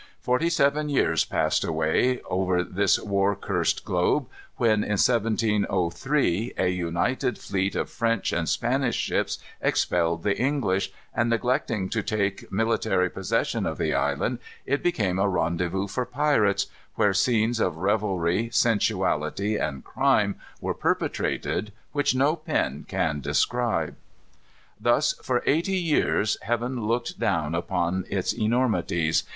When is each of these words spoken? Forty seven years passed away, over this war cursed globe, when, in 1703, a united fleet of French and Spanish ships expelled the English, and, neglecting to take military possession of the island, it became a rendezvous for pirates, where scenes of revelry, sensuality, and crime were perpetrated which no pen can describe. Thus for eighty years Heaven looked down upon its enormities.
Forty 0.19 0.49
seven 0.49 0.89
years 0.89 1.25
passed 1.25 1.63
away, 1.63 2.21
over 2.27 2.63
this 2.63 2.97
war 2.99 3.35
cursed 3.35 3.85
globe, 3.85 4.25
when, 4.57 4.81
in 4.83 4.93
1703, 4.97 6.53
a 6.57 6.67
united 6.69 7.37
fleet 7.37 7.75
of 7.75 7.87
French 7.87 8.33
and 8.33 8.49
Spanish 8.49 8.95
ships 8.95 9.37
expelled 9.61 10.23
the 10.23 10.35
English, 10.35 10.91
and, 11.13 11.29
neglecting 11.29 11.87
to 11.89 12.01
take 12.01 12.51
military 12.51 13.11
possession 13.11 13.67
of 13.67 13.77
the 13.77 13.93
island, 13.93 14.39
it 14.65 14.81
became 14.81 15.19
a 15.19 15.29
rendezvous 15.29 15.85
for 15.87 16.05
pirates, 16.07 16.65
where 16.95 17.13
scenes 17.13 17.59
of 17.59 17.77
revelry, 17.77 18.49
sensuality, 18.51 19.55
and 19.55 19.83
crime 19.83 20.33
were 20.59 20.73
perpetrated 20.73 21.71
which 21.91 22.15
no 22.15 22.35
pen 22.35 22.85
can 22.87 23.19
describe. 23.21 23.95
Thus 24.79 25.13
for 25.21 25.43
eighty 25.45 25.77
years 25.77 26.37
Heaven 26.41 26.87
looked 26.87 27.19
down 27.19 27.53
upon 27.53 28.05
its 28.09 28.33
enormities. 28.33 29.23